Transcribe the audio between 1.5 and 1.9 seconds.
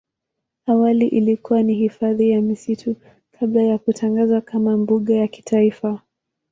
ni